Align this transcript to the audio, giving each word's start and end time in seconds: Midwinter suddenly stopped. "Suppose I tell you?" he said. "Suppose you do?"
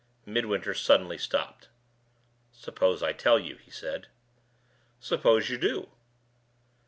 Midwinter 0.25 0.73
suddenly 0.73 1.19
stopped. 1.19 1.67
"Suppose 2.51 3.03
I 3.03 3.13
tell 3.13 3.37
you?" 3.37 3.57
he 3.57 3.69
said. 3.69 4.07
"Suppose 4.99 5.51
you 5.51 5.59
do?" 5.59 5.89